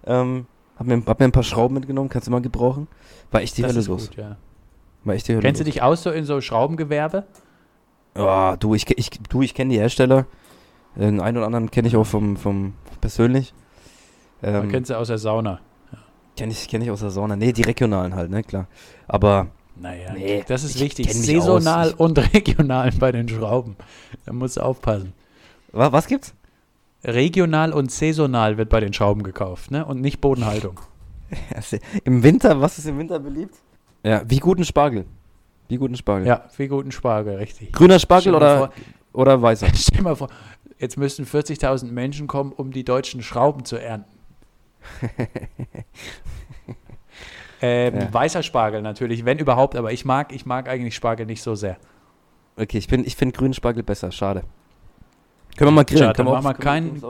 [0.06, 2.88] Ähm, hab mir, hab mir ein paar Schrauben mitgenommen, kannst du mal gebrauchen.
[3.32, 4.08] War echt die das Hölle los.
[4.10, 4.38] Gut, ja.
[5.04, 5.66] War echt die Hölle Kennst los.
[5.66, 7.26] du dich aus so in so Schraubengewerbe?
[8.18, 10.26] Ja, du, ich, ich, du, ich kenne die Hersteller.
[10.96, 13.54] Den einen oder anderen kenne ich auch vom, vom persönlich.
[14.42, 15.60] Ähm, Man kennt sie aus der Sauna.
[16.36, 17.36] Kenne ich, kenn ich aus der Sauna.
[17.36, 18.68] Nee, die regionalen halt, ne, klar.
[19.08, 19.48] Aber.
[19.76, 21.12] Naja, nee, das ist wichtig.
[21.14, 21.94] Saisonal aus.
[21.96, 23.76] und regional bei den Schrauben.
[24.26, 25.14] Da musst du aufpassen.
[25.72, 26.34] Was, was gibt's?
[27.04, 29.86] Regional und saisonal wird bei den Schrauben gekauft, ne?
[29.86, 30.80] Und nicht Bodenhaltung.
[32.04, 33.56] Im Winter, was ist im Winter beliebt?
[34.04, 35.06] Ja, wie guten Spargel.
[35.68, 36.28] Wie guten Spargel.
[36.28, 37.72] Ja, wie guten Spargel, richtig.
[37.72, 38.74] Grüner Spargel oder, vor,
[39.14, 39.68] oder weißer?
[39.76, 40.30] Stell dir mal vor,
[40.78, 44.12] jetzt müssten 40.000 Menschen kommen, um die deutschen Schrauben zu ernten.
[47.62, 48.14] ähm, ja.
[48.14, 51.78] Weißer Spargel natürlich, wenn überhaupt, aber ich mag, ich mag eigentlich Spargel nicht so sehr.
[52.56, 54.44] Okay, ich, ich finde grünen Spargel besser, schade.
[55.58, 56.04] Können wir mal grillen?
[56.04, 57.02] Schade, dann machen wir keinen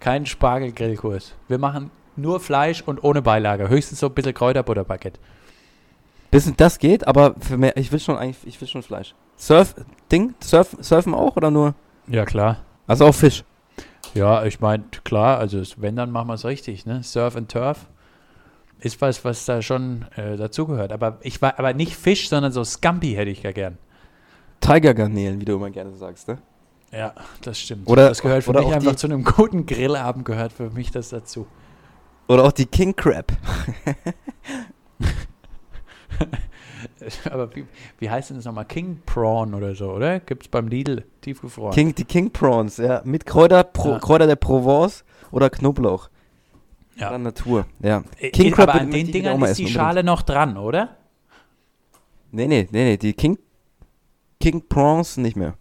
[0.00, 1.34] kein Spargel-Grillkurs.
[1.48, 3.68] Wir machen nur Fleisch und ohne Beilage.
[3.68, 5.18] Höchstens so ein bisschen Kräuterbutterbaguette.
[6.30, 9.14] Bisschen das geht, aber für mehr, ich will schon eigentlich, ich will schon Fleisch.
[9.36, 9.74] Surf,
[10.10, 11.74] Ding, Surf, Surfen auch oder nur?
[12.08, 12.58] Ja, klar.
[12.86, 13.44] Also auch Fisch.
[14.16, 17.02] Ja, ich meine, klar, also wenn, dann machen wir es richtig, ne?
[17.02, 17.86] Surf and Turf
[18.80, 20.90] ist was, was da schon äh, dazugehört.
[20.90, 23.78] Aber ich war aber nicht Fisch, sondern so Scampi hätte ich ja gern.
[24.60, 26.38] Tigergarnelen, wie du immer gerne sagst, ne?
[26.92, 27.88] Ja, das stimmt.
[27.88, 31.46] Oder, das gehört für mich einfach zu einem guten Grillabend, gehört für mich das dazu.
[32.26, 33.32] Oder auch die King Crab.
[37.30, 37.66] Aber wie,
[37.98, 38.64] wie heißt denn das nochmal?
[38.64, 40.20] King Prawn oder so, oder?
[40.20, 41.74] Gibt es beim Lidl tiefgefroren.
[41.74, 43.02] King, die King Prawns, ja.
[43.04, 43.98] Mit Kräuter, Pro, ja.
[43.98, 46.08] Kräuter der Provence oder Knoblauch.
[46.96, 47.08] Ja.
[47.08, 48.02] Oder Natur, ja.
[48.18, 50.96] Äh, King Crab aber an den Dingern ist die Schale noch dran, oder?
[52.32, 52.96] Nee, nee, nee, nee.
[52.96, 53.38] Die King,
[54.40, 55.54] King Prawns nicht mehr.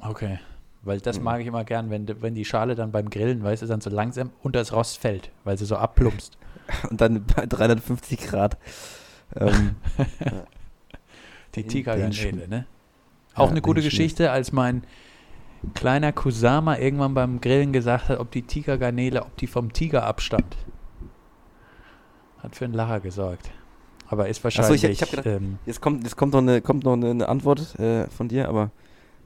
[0.00, 0.38] Okay.
[0.82, 1.24] Weil das mhm.
[1.24, 3.90] mag ich immer gern, wenn, wenn die Schale dann beim Grillen, weißt du, dann so
[3.90, 6.36] langsam unter das Rost fällt, weil sie so abplumpst.
[6.90, 8.56] Und dann bei 350 Grad.
[9.36, 9.76] Ähm,
[11.54, 12.66] die Tigergarnele, ne?
[13.34, 14.84] Auch ja, eine gute Geschichte, als mein
[15.74, 20.56] kleiner Kusama irgendwann beim Grillen gesagt hat, ob die Tigergarnele, ob die vom Tiger abstammt.
[22.38, 23.50] Hat für einen Lacher gesorgt.
[24.08, 24.84] Aber ist wahrscheinlich.
[24.84, 27.28] Achso, ich, ich habe gedacht, ähm, jetzt kommt, jetzt kommt noch eine, kommt noch eine
[27.28, 28.70] Antwort äh, von dir, aber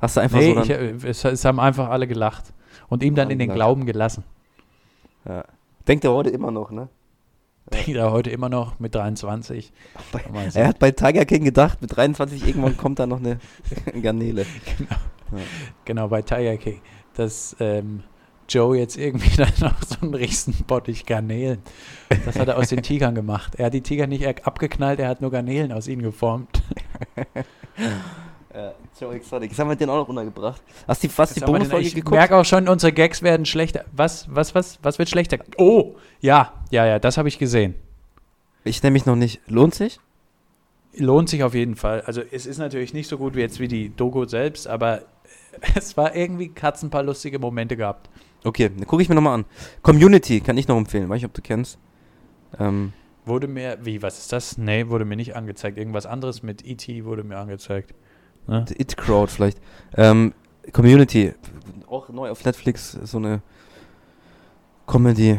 [0.01, 0.61] hast du einfach nee, so.
[0.61, 2.53] Ich, äh, es, es, haben einfach alle gelacht.
[2.89, 4.25] Und ihm dann in den Glauben gelassen.
[5.27, 5.45] Ja.
[5.87, 6.89] Denkt er heute immer noch, ne?
[7.73, 9.73] Denkt er heute immer noch mit 23.
[10.13, 10.23] Bei,
[10.55, 13.39] er hat bei Tiger King gedacht, mit 23 irgendwann kommt da noch eine
[14.03, 14.47] Garnele.
[14.77, 14.91] Genau.
[15.33, 15.45] Ja.
[15.85, 16.81] genau, bei Tiger King.
[17.15, 18.03] Dass ähm,
[18.49, 21.59] Joe jetzt irgendwie dann noch so einen Riesenbottich Garnelen.
[22.25, 23.55] Das hat er aus den Tigern gemacht.
[23.57, 26.63] Er hat die Tiger nicht abgeknallt, er hat nur Garnelen aus ihnen geformt.
[28.55, 29.51] Ja, Joe Exotic.
[29.51, 30.63] Das haben wir den auch noch runtergebracht.
[30.87, 32.07] Hast du fast die Bonusfolge geguckt?
[32.07, 33.85] Ich merke auch schon, unsere Gags werden schlechter.
[33.93, 35.39] Was, was, was, was wird schlechter?
[35.59, 37.75] Oh, ja, ja, ja, das habe ich gesehen.
[38.65, 39.41] Ich nehme mich noch nicht.
[39.49, 40.01] Lohnt sich?
[40.95, 42.01] Lohnt sich auf jeden Fall.
[42.03, 45.03] Also es ist natürlich nicht so gut wie jetzt wie die Dogo selbst, aber
[45.75, 48.09] es war irgendwie, hat ein paar lustige Momente gehabt.
[48.45, 49.45] Okay, dann gucke ich mir nochmal an.
[49.83, 51.79] Community kann ich noch empfehlen, weiß ich, ob du kennst.
[52.59, 52.93] Ähm,
[53.27, 54.57] wurde mir, wie, was ist das?
[54.57, 55.77] Nee, wurde mir nicht angezeigt.
[55.77, 57.05] Irgendwas anderes mit E.T.
[57.05, 57.95] wurde mir angezeigt.
[58.49, 58.65] Ne?
[58.77, 59.59] It Crowd vielleicht.
[59.97, 60.35] Ähm,
[60.73, 61.35] Community,
[61.89, 63.43] auch neu auf Netflix, so eine
[64.87, 65.39] Comedy,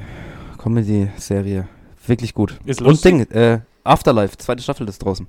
[0.58, 1.68] Comedy-Serie.
[2.06, 2.60] Wirklich gut.
[2.66, 3.14] Ist lustig.
[3.14, 5.28] Und Ding, äh, Afterlife, zweite Staffel ist draußen.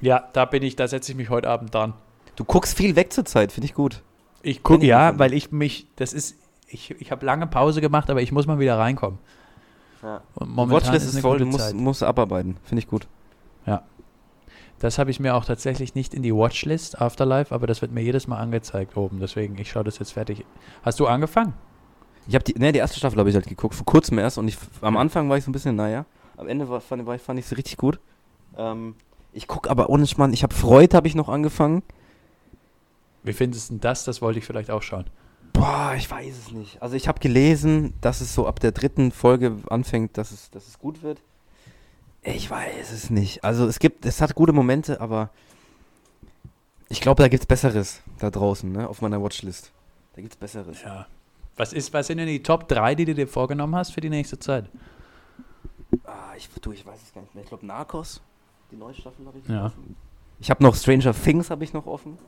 [0.00, 1.94] Ja, da bin ich, da setze ich mich heute Abend dran.
[2.36, 4.02] Du guckst viel weg zur Zeit, finde ich gut.
[4.42, 8.22] Ich gucke, ja, weil ich mich, das ist, ich, ich habe lange Pause gemacht, aber
[8.22, 9.18] ich muss mal wieder reinkommen.
[10.02, 10.22] Ja.
[10.34, 13.06] Und momentan Watchlist ist, ist voll, du musst, musst abarbeiten, finde ich gut.
[14.80, 18.00] Das habe ich mir auch tatsächlich nicht in die Watchlist Afterlife, aber das wird mir
[18.00, 19.20] jedes Mal angezeigt oben.
[19.20, 20.44] Deswegen, ich schaue das jetzt fertig.
[20.82, 21.52] Hast du angefangen?
[22.26, 24.38] Ich habe die, ne, die erste Staffel habe ich halt geguckt, vor kurzem erst.
[24.38, 26.06] Und ich, am Anfang war ich so ein bisschen, naja.
[26.38, 28.00] Am Ende war, fand, war, fand ich es richtig gut.
[28.56, 28.94] Ähm,
[29.34, 30.32] ich gucke aber ohne Schmarrn.
[30.32, 31.82] Ich habe Freud, habe ich noch angefangen.
[33.22, 34.04] Wie findest du denn das?
[34.04, 35.04] Das wollte ich vielleicht auch schauen.
[35.52, 36.80] Boah, ich weiß es nicht.
[36.80, 40.66] Also ich habe gelesen, dass es so ab der dritten Folge anfängt, dass es, dass
[40.68, 41.20] es gut wird.
[42.22, 43.44] Ich weiß es nicht.
[43.44, 45.30] Also es gibt, es hat gute Momente, aber
[46.88, 49.72] ich glaube, da gibt es Besseres da draußen, ne, auf meiner Watchlist.
[50.14, 50.82] Da gibt es Besseres.
[50.82, 51.06] Ja.
[51.56, 54.10] Was, ist, was sind denn die Top 3, die du dir vorgenommen hast für die
[54.10, 54.68] nächste Zeit?
[56.04, 57.44] Ah, ich, du, ich weiß es gar nicht mehr.
[57.44, 58.20] Ich glaube, Narcos,
[58.70, 59.66] die neue Staffel habe ich ja.
[59.66, 59.96] offen.
[60.40, 62.18] Ich habe noch Stranger Things habe ich noch offen.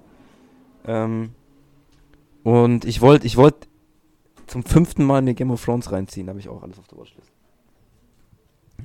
[0.86, 1.34] Ähm,
[2.42, 3.68] und ich wollte ich wollt
[4.46, 7.32] zum fünften Mal eine Game of Thrones reinziehen, habe ich auch alles auf der Watchlist.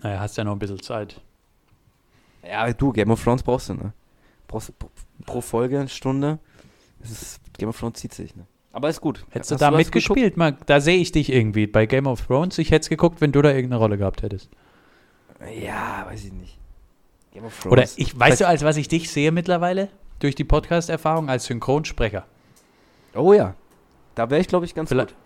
[0.02, 1.20] Naja, hast ja noch ein bisschen Zeit.
[2.44, 3.94] Ja, du, Game of Thrones brauchst du, ne?
[4.48, 4.90] Brauchst pro,
[5.26, 6.40] pro Folge eine Stunde.
[7.02, 8.46] Ist, Game of Thrones zieht sich, ne?
[8.72, 9.26] Aber ist gut.
[9.32, 10.38] Hättest Hast du da du mitgespielt?
[10.38, 12.58] Mal, da sehe ich dich irgendwie bei Game of Thrones.
[12.58, 14.50] Ich hätte es geguckt, wenn du da irgendeine Rolle gehabt hättest.
[15.60, 16.58] Ja, weiß ich nicht.
[17.34, 17.72] Game of Thrones.
[17.72, 19.90] Oder ich, weißt du, als was ich dich sehe mittlerweile?
[20.20, 22.26] Durch die Podcast-Erfahrung als Synchronsprecher.
[23.16, 23.56] Oh ja.
[24.16, 25.18] Da wäre ich, glaube ich, ganz vielleicht, gut.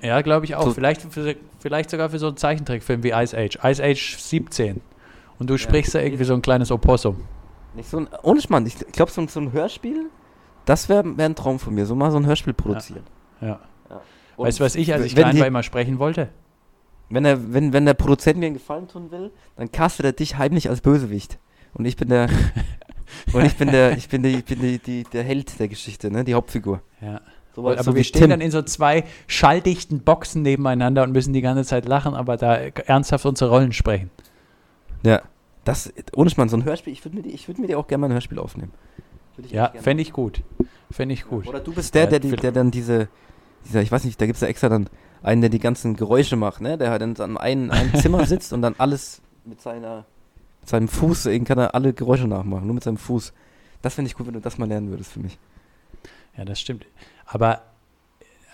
[0.00, 0.64] Ja, glaube ich auch.
[0.64, 3.58] So vielleicht, für, vielleicht sogar für so einen Zeichentrickfilm wie Ice Age.
[3.62, 4.80] Ice Age 17.
[5.38, 6.00] Und du sprichst ja.
[6.00, 7.24] da irgendwie so ein kleines Opossum.
[7.74, 10.06] Nicht so ein, ohne Schmarrn, ich glaube, so, so, ein Hörspiel,
[10.64, 11.86] das wäre wär ein Traum von mir.
[11.86, 13.04] So mal so ein Hörspiel produzieren.
[13.40, 13.48] Ja.
[13.48, 13.60] ja.
[13.90, 14.00] ja.
[14.36, 16.28] Weißt du, was ich, als ich klein war, immer sprechen wollte?
[17.08, 20.38] Wenn, er, wenn, wenn der Produzent mir einen Gefallen tun will, dann castet er dich
[20.38, 21.38] heimlich als Bösewicht.
[21.74, 22.28] Und ich bin der.
[23.32, 26.10] und ich bin der, ich bin, der, ich bin die, die, der Held der Geschichte,
[26.10, 26.24] ne?
[26.24, 26.80] Die Hauptfigur.
[27.00, 27.20] Ja.
[27.56, 28.30] So aber so wir stehen Tim.
[28.30, 32.54] dann in so zwei schalldichten Boxen nebeneinander und müssen die ganze Zeit lachen, aber da
[32.54, 34.10] ernsthaft unsere Rollen sprechen.
[35.02, 35.22] Ja,
[35.64, 38.08] das, ohne Schmarrn, so ein Hörspiel, ich würde mir, würd mir dir auch gerne mal
[38.08, 38.72] ein Hörspiel aufnehmen.
[39.48, 40.42] Ja, fände ich gut.
[40.90, 41.46] Fände ich gut.
[41.46, 43.08] Oder du bist der, der, der, der dann diese,
[43.64, 44.90] dieser, ich weiß nicht, da gibt es ja extra dann
[45.22, 46.76] einen, der die ganzen Geräusche macht, ne?
[46.76, 50.04] Der halt dann an einem, einem Zimmer sitzt und dann alles mit seiner,
[50.60, 53.32] mit seinem Fuß, kann er alle Geräusche nachmachen, nur mit seinem Fuß.
[53.80, 55.38] Das fände ich gut, wenn du das mal lernen würdest für mich.
[56.36, 56.86] Ja, das stimmt.
[57.26, 57.62] Aber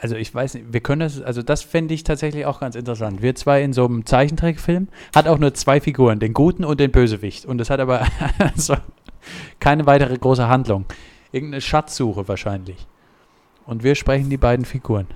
[0.02, 3.22] also ich weiß nicht, wir können das, also das fände ich tatsächlich auch ganz interessant.
[3.22, 6.90] Wir zwei in so einem Zeichentrickfilm, hat auch nur zwei Figuren, den Guten und den
[6.90, 7.46] Bösewicht.
[7.46, 8.04] Und es hat aber
[8.38, 8.74] also
[9.60, 10.86] keine weitere große Handlung.
[11.30, 12.88] Irgendeine Schatzsuche wahrscheinlich.
[13.64, 15.06] Und wir sprechen die beiden Figuren.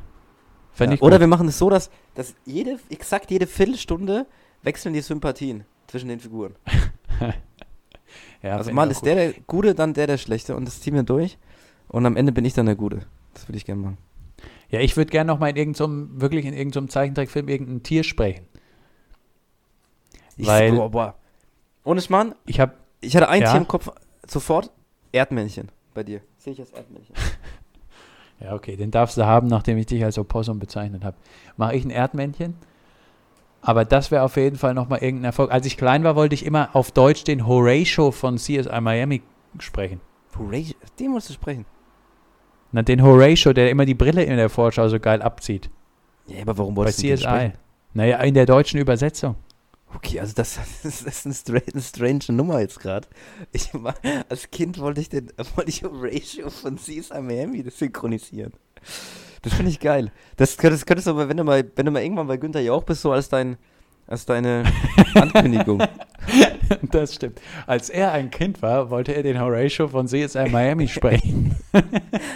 [0.78, 4.26] Ja, oder wir machen es so, dass, dass jede, exakt jede Viertelstunde
[4.62, 6.54] wechseln die Sympathien zwischen den Figuren.
[8.42, 9.08] ja, also mal ist gut.
[9.08, 11.38] der der Gute, dann der der Schlechte und das ziehen wir durch.
[11.88, 13.06] Und am Ende bin ich dann der Gute.
[13.36, 13.98] Das würde ich gerne machen.
[14.70, 18.46] Ja, ich würde gerne noch mal in irgendeinem, wirklich in irgendeinem Zeichentrickfilm irgendein Tier sprechen.
[20.36, 21.14] Ich Weil, boah, boah.
[21.84, 23.50] Ohne Schmarrn, ich, hab, ich hatte ein ja?
[23.50, 23.90] Tier im Kopf,
[24.26, 24.70] sofort
[25.12, 26.22] Erdmännchen bei dir.
[26.38, 27.14] Sehe ich als Erdmännchen.
[28.40, 31.16] ja, okay, den darfst du haben, nachdem ich dich als Opossum bezeichnet habe.
[31.58, 32.56] Mache ich ein Erdmännchen?
[33.60, 35.52] Aber das wäre auf jeden Fall nochmal irgendein Erfolg.
[35.52, 39.22] Als ich klein war, wollte ich immer auf Deutsch den Horatio von CSI Miami
[39.58, 40.00] sprechen.
[40.38, 41.66] Horatio, den musst du sprechen.
[42.72, 45.70] Na, den Horatio, der immer die Brille in der Vorschau so geil abzieht.
[46.26, 47.52] Ja, aber warum wolltest Bei du CSI.
[47.94, 49.36] Naja, in der deutschen Übersetzung.
[49.94, 53.08] Okay, also das, das ist eine strange, eine strange Nummer jetzt gerade.
[53.52, 53.70] Ich
[54.28, 58.52] als Kind wollte ich den wollte ich Horatio von CSI Miami synchronisieren.
[59.42, 60.10] Das finde ich geil.
[60.36, 62.82] Das könntest, könntest du aber, wenn du mal, wenn du mal irgendwann bei Günther Jauch
[62.82, 63.56] bist, so als dein,
[64.06, 64.64] als deine
[65.14, 65.82] Ankündigung.
[66.90, 67.40] das stimmt.
[67.66, 71.54] Als er ein Kind war, wollte er den Horatio von CSI Miami sprechen.
[71.72, 71.84] also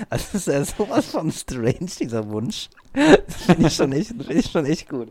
[0.10, 2.68] das ist ja sowas von strange, dieser Wunsch.
[2.92, 5.10] Das finde ich, schon echt, find ich schon echt gut.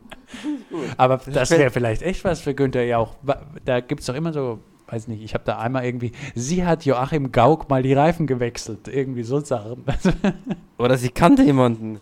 [0.69, 0.81] gut.
[0.97, 3.15] Aber das wäre vielleicht echt was für Günther Jauch.
[3.65, 4.59] Da gibt es doch immer so
[4.91, 8.87] weiß nicht, ich habe da einmal irgendwie, sie hat Joachim Gauck mal die Reifen gewechselt,
[8.87, 9.83] irgendwie so Sachen.
[10.79, 11.99] Oder sie kannte jemanden,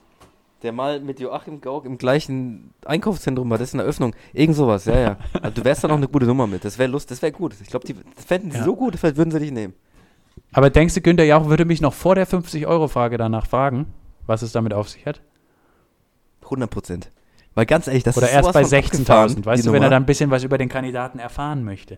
[0.63, 4.85] der mal mit Joachim Gauck im gleichen Einkaufszentrum war, das ist eine Eröffnung, irgend sowas,
[4.85, 5.17] ja, ja.
[5.33, 7.55] Also du wärst da noch eine gute Nummer mit, das wäre Lust, das wäre gut.
[7.61, 8.63] Ich glaube, die fänden sie ja.
[8.63, 9.73] so gut, vielleicht würden sie dich nehmen.
[10.51, 13.87] Aber denkst du, Günther Jauch würde mich noch vor der 50-Euro-Frage danach fragen,
[14.25, 15.21] was es damit auf sich hat?
[16.43, 17.11] 100 Prozent.
[17.53, 20.05] Weil ganz ehrlich, das Oder ist erst bei 16.000, weißt du, wenn er dann ein
[20.05, 21.97] bisschen was über den Kandidaten erfahren möchte.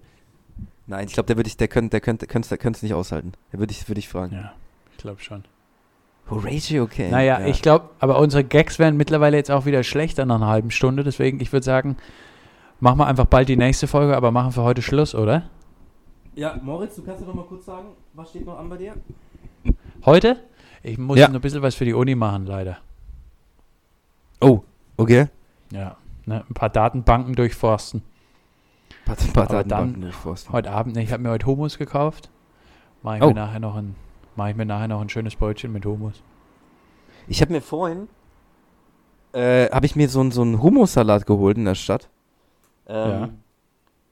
[0.88, 3.34] Nein, ich glaube, der würde ich, der könnte, der könnte, könnte, könnte es nicht aushalten.
[3.52, 4.36] Der würde ich, würde ich fragen.
[4.36, 4.54] Ja,
[4.91, 5.43] ich glaube schon.
[6.30, 7.10] Horatio, okay.
[7.10, 7.48] Naja, ja.
[7.48, 11.04] ich glaube, aber unsere Gags werden mittlerweile jetzt auch wieder schlechter nach einer halben Stunde.
[11.04, 11.98] Deswegen, ich würde sagen,
[12.80, 15.44] machen wir einfach bald die nächste Folge, aber machen für heute Schluss, oder?
[16.36, 18.94] Ja, Moritz, du kannst ja noch mal kurz sagen, was steht noch an bei dir?
[20.06, 20.38] Heute?
[20.84, 21.28] Ich muss ja.
[21.28, 22.78] noch ein bisschen was für die Uni machen, leider.
[24.39, 24.62] Oh,
[24.98, 25.28] okay.
[25.72, 28.04] Ja, ne, ein paar Datenbanken durchforsten.
[29.06, 30.13] Ein paar Aber dann,
[30.52, 32.30] heute Abend, ne, ich habe mir heute Hummus gekauft.
[33.02, 33.28] Mache ich, oh.
[33.28, 33.96] mir nachher noch ein,
[34.39, 36.23] mach ich mir nachher noch ein schönes Brötchen mit Hummus.
[37.28, 38.08] Ich habe mir vorhin,
[39.34, 42.10] äh, habe ich mir so, so einen Hummussalat geholt in der Stadt.
[42.88, 43.30] Ähm, ja.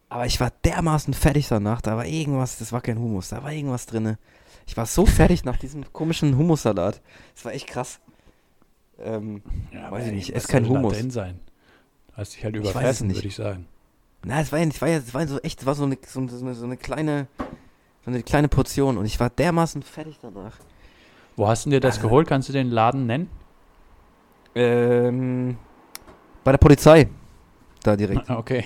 [0.10, 1.82] Aber ich war dermaßen fertig danach.
[1.82, 4.18] Da war irgendwas, das war kein Hummus, da war irgendwas drin.
[4.68, 7.02] Ich war so fertig nach diesem komischen Hummussalat.
[7.34, 8.02] Das war echt krass.
[9.00, 10.98] Ähm, ja, weiß ich nicht, es kein Hummus.
[10.98, 11.40] Denn sein?
[12.14, 13.66] Hast dich halt überfressen, würde ich sagen.
[14.26, 15.98] Na, es war ja nicht, war ja, es war so echt, es war so eine,
[16.06, 17.28] so, so eine kleine,
[18.14, 20.58] eine kleine Portion und ich war dermaßen fertig danach.
[21.36, 22.28] Wo hast du dir das also, geholt?
[22.28, 23.30] Kannst du den Laden nennen?
[24.56, 25.58] Ähm,
[26.44, 27.08] bei der Polizei.
[27.84, 28.30] Da direkt.
[28.30, 28.64] Okay.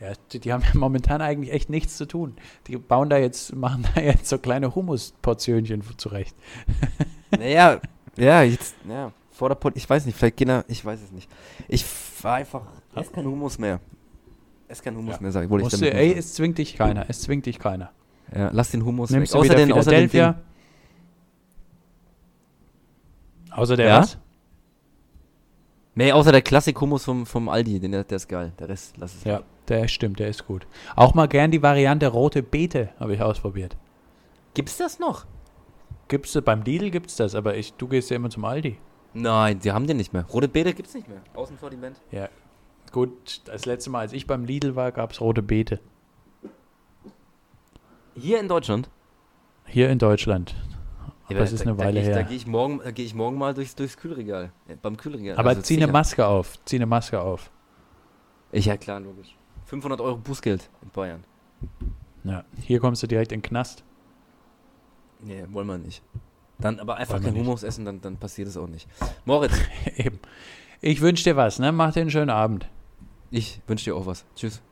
[0.00, 2.36] Ja, die, die, haben ja momentan eigentlich echt nichts zu tun.
[2.68, 6.36] Die bauen da jetzt, machen da jetzt so kleine Hummus-Portionchen zurecht.
[7.30, 7.78] Naja,
[8.16, 11.12] ja, jetzt, ja, vor der Polizei, ich weiß nicht, vielleicht gehen da, ich weiß es
[11.12, 11.30] nicht.
[11.68, 11.84] Ich
[12.22, 12.62] war einfach,
[12.98, 13.80] ist kein Hummus mehr.
[14.66, 15.20] Es kein Hummus ja.
[15.20, 15.50] mehr, sag ich.
[15.50, 17.04] Musst du, ey, es zwingt dich keiner.
[17.08, 17.92] Es zwingt dich keiner.
[18.34, 19.40] Ja, lass den Hummus Nimmst weg.
[19.40, 20.34] Du außer den, außer den
[23.50, 24.00] Außer der ja?
[24.00, 24.18] was?
[25.94, 28.52] Nee, außer der Klassik-Hummus vom, vom Aldi, den, der, der ist geil.
[28.58, 30.66] Der Rest, lass es Ja, der stimmt, der ist gut.
[30.94, 33.76] Auch mal gern die Variante rote Beete, habe ich ausprobiert.
[34.54, 35.26] Gibt's das noch?
[36.06, 38.78] Gibt's beim Lidl gibt's das, aber ich, du gehst ja immer zum Aldi.
[39.12, 40.24] Nein, die haben den nicht mehr.
[40.26, 41.20] Rote Beete gibt's nicht mehr.
[41.34, 42.00] Außensortiment.
[42.12, 42.28] Ja,
[42.92, 45.80] Gut, das letzte Mal, als ich beim Lidl war, gab es rote Beete.
[48.20, 48.90] Hier in Deutschland?
[49.66, 50.54] Hier in Deutschland.
[51.26, 52.14] Aber das ist eine da, Weile da her.
[52.14, 54.50] Da gehe ich, morgen, geh ich morgen mal durchs, durchs Kühlregal.
[54.66, 55.36] Äh, beim Kühlregal.
[55.36, 55.84] Aber also zieh sicher.
[55.84, 56.58] eine Maske auf.
[56.64, 57.50] Zieh eine Maske auf.
[58.50, 59.36] Ich, ja klar, logisch.
[59.66, 61.24] 500 Euro Bußgeld in Bayern.
[62.24, 63.84] Ja, hier kommst du direkt in den Knast.
[65.20, 66.02] Nee, wollen wir nicht.
[66.58, 68.88] Dann aber einfach kein Hummus essen, dann, dann passiert es auch nicht.
[69.24, 69.52] Moritz.
[69.96, 70.18] Eben.
[70.80, 71.72] Ich wünsche dir was, ne?
[71.72, 72.68] Mach dir einen schönen Abend.
[73.30, 74.24] Ich wünsche dir auch was.
[74.34, 74.62] Tschüss.